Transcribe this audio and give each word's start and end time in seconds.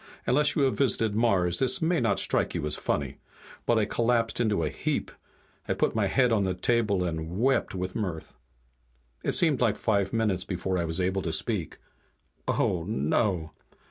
Unless 0.25 0.55
you 0.55 0.63
have 0.63 0.75
visited 0.79 1.13
Mars 1.13 1.59
this 1.59 1.79
may 1.79 1.99
not 1.99 2.17
strike 2.17 2.55
you 2.55 2.65
as 2.65 2.75
funny, 2.75 3.17
but 3.67 3.77
I 3.77 3.85
collapsed 3.85 4.39
into 4.39 4.63
a 4.63 4.69
heap. 4.69 5.11
I 5.67 5.75
put 5.75 5.93
my 5.93 6.07
head 6.07 6.31
on 6.33 6.43
the 6.43 6.55
table 6.55 7.03
and 7.03 7.39
wept 7.39 7.75
with 7.75 7.93
mirth. 7.95 8.33
It 9.23 9.33
seemed 9.33 9.61
like 9.61 9.77
five 9.77 10.11
minutes 10.11 10.43
before 10.43 10.79
I 10.79 10.85
was 10.85 10.99
able 10.99 11.21
to 11.21 11.31
speak. 11.31 11.77
"Oh, 12.47 12.83
no!" 12.87 13.51